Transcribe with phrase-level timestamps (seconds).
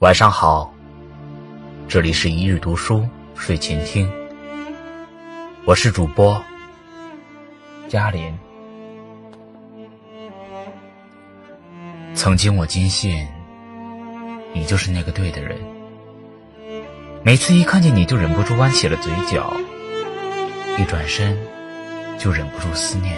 [0.00, 0.72] 晚上好，
[1.88, 3.04] 这里是一日读书
[3.34, 4.08] 睡前听，
[5.64, 6.40] 我是主播
[7.88, 8.32] 嘉林。
[12.14, 13.26] 曾经我坚信，
[14.52, 15.58] 你就是那个对的人。
[17.24, 19.52] 每次一看见你就忍不住弯起了嘴角，
[20.78, 21.36] 一转身
[22.16, 23.16] 就忍不住思念。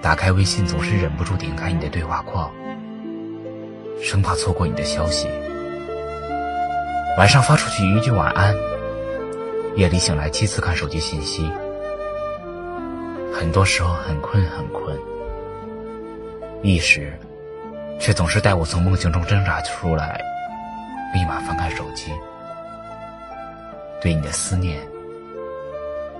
[0.00, 2.50] 打开微信总是忍不住点开你的对话框。
[4.00, 5.28] 生怕错过你的消息，
[7.18, 8.54] 晚上发出去一句晚安，
[9.76, 11.50] 夜里醒来七次看手机信息，
[13.32, 14.96] 很多时候很困很困，
[16.62, 17.12] 意识
[17.98, 20.20] 却总是带我从梦境中挣扎出来，
[21.12, 22.12] 立马翻开手机，
[24.00, 24.80] 对你的思念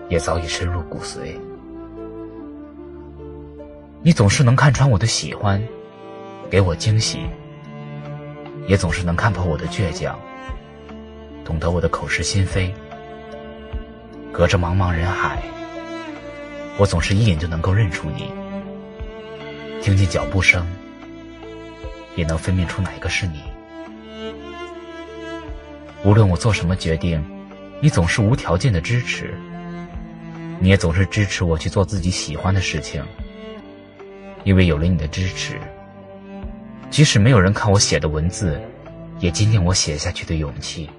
[0.09, 1.39] 也早已深入骨髓，
[4.03, 5.63] 你总是能看穿我的喜欢，
[6.51, 7.21] 给我惊喜。
[8.69, 10.17] 也总是能看破我的倔强，
[11.43, 12.73] 懂得我的口是心非。
[14.31, 15.43] 隔着茫茫人海，
[16.77, 18.31] 我总是一眼就能够认出你。
[19.81, 20.67] 听见脚步声，
[22.15, 23.41] 也能分辨出哪一个是你。
[26.05, 27.25] 无论我做什么决定，
[27.81, 29.35] 你总是无条件的支持。
[30.61, 33.03] 你也总是支持我去做自己喜欢的事情，
[34.45, 35.59] 因为有了你的支持。
[36.91, 38.61] 即使没有人看我写的文字，
[39.21, 40.91] 也坚定我写下去的勇气。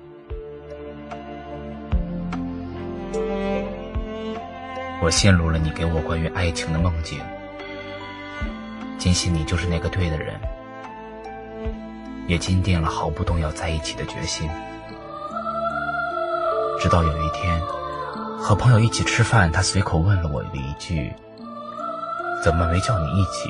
[5.02, 7.20] 我陷入了你给我关于爱情的梦境，
[8.98, 10.36] 坚信你就是那个对的人，
[12.28, 14.50] 也坚定了毫不动摇在一起的决心。
[16.80, 17.60] 直到有一天，
[18.38, 21.12] 和朋友一起吃饭，他随口问了我一句
[22.44, 23.50] ：“怎么没叫你一起？”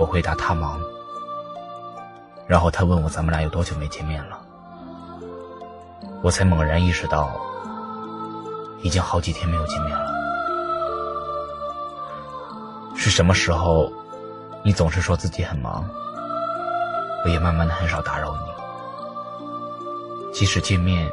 [0.00, 0.80] 我回答他忙，
[2.46, 4.38] 然后他问我咱们俩有多久没见面了，
[6.22, 7.30] 我才猛然意识到，
[8.80, 10.06] 已经好几天没有见面了。
[12.96, 13.92] 是什么时候，
[14.64, 15.84] 你总是说自己很忙，
[17.22, 20.32] 我也慢慢的很少打扰你。
[20.32, 21.12] 即使见面，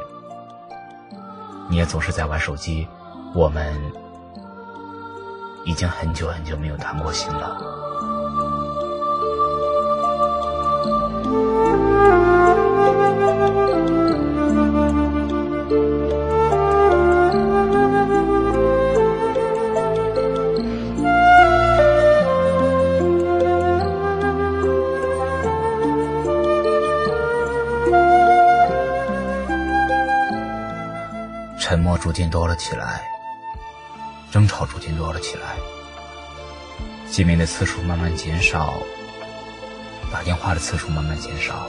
[1.68, 2.88] 你也总是在玩手机，
[3.34, 3.78] 我们
[5.66, 7.84] 已经很久很久没有谈过心了。
[31.60, 33.02] 沉默逐渐多了起来，
[34.30, 35.56] 争吵逐渐多了起来，
[37.10, 38.80] 见面的次数慢慢减少，
[40.10, 41.66] 打电话的次数慢慢减少，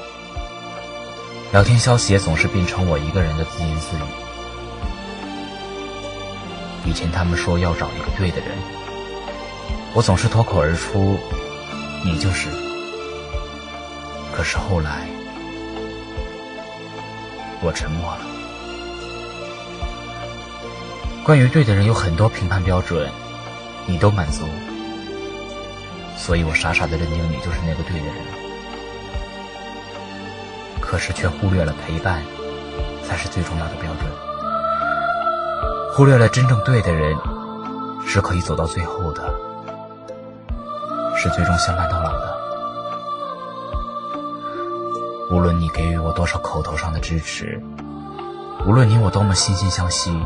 [1.51, 4.01] 聊天消息也总是变成我一个人的自言自语。
[6.85, 8.57] 以前他们说要找一个对的人，
[9.93, 11.19] 我总是脱口而出
[12.03, 12.49] ：“你就是。”
[14.33, 15.07] 可是后来，
[17.61, 18.21] 我沉默了。
[21.25, 23.11] 关于对的人有很多评判标准，
[23.85, 24.47] 你都满足，
[26.19, 28.15] 所以我傻傻的认定你就是那个对的人。
[30.81, 32.21] 可是却忽略了陪伴
[33.03, 34.11] 才是最重要的标准，
[35.93, 37.15] 忽略了真正对的人
[38.05, 39.33] 是可以走到最后的，
[41.15, 42.37] 是最终相伴到老的。
[45.31, 47.61] 无论你给予我多少口头上的支持，
[48.65, 50.19] 无论你我多么惺惺相惜。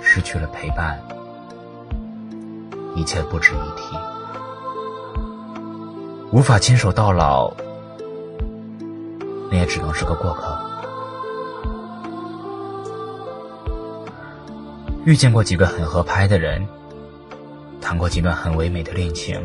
[0.00, 1.02] 失去了陪伴，
[2.94, 3.96] 一切不值一提。
[6.34, 7.54] 无法牵手到老，
[9.52, 10.58] 那也只能是个过客。
[15.04, 16.66] 遇见过几个很合拍的人，
[17.80, 19.40] 谈过几段很唯美的恋情，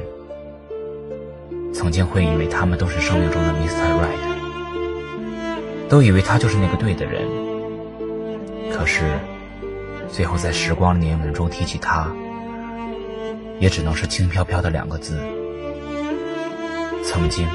[1.72, 3.94] 曾经会以为他们都是生命中的 Mr.
[3.94, 4.18] Right，
[5.90, 7.22] 都以为他就是那个对的人，
[8.72, 9.04] 可是。
[10.12, 12.12] 最后，在时光的年轮中提起他，
[13.60, 15.22] 也只能是轻飘飘的两个字：
[17.12, 17.48] 曾经。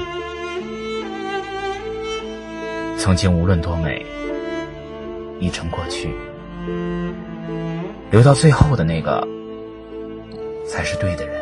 [2.97, 4.05] 曾经无论多美，
[5.39, 6.13] 已成过去。
[8.11, 9.25] 留到最后的那个，
[10.67, 11.41] 才是对的人。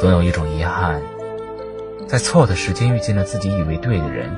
[0.00, 1.00] 总有一种遗憾，
[2.08, 4.28] 在错的时间遇见了自己以为对的人。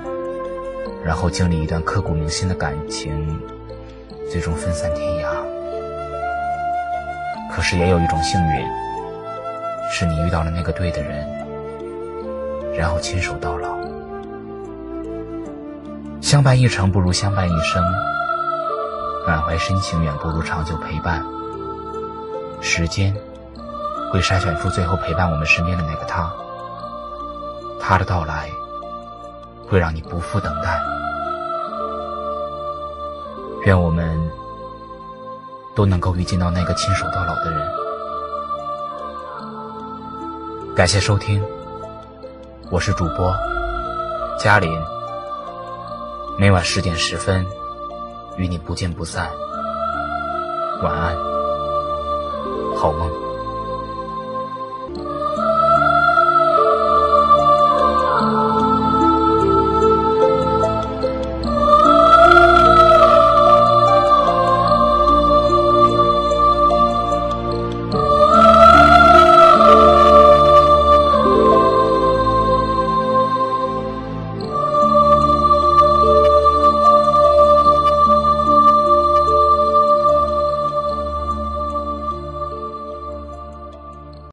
[1.03, 3.41] 然后经历一段刻骨铭心的感情，
[4.31, 5.31] 最终分散天涯。
[7.50, 8.67] 可是也有一种幸运，
[9.91, 11.27] 是你遇到了那个对的人，
[12.77, 13.77] 然后牵手到老。
[16.21, 17.83] 相伴一程不如相伴一生，
[19.27, 21.25] 满怀深情远不如长久陪伴。
[22.61, 23.15] 时间
[24.11, 26.33] 会筛选出最后陪伴我们身边的那个他，
[27.81, 28.50] 他的到来
[29.69, 30.83] 会让你不负等待。
[33.65, 34.19] 愿我们
[35.75, 37.86] 都能够遇见到那个牵手到老的人。
[40.76, 41.43] 感谢收听，
[42.70, 43.34] 我是主播
[44.38, 44.70] 嘉林。
[46.38, 47.46] 每晚十点十分，
[48.37, 49.31] 与你不见不散。
[50.82, 51.17] 晚安，
[52.76, 53.25] 好梦。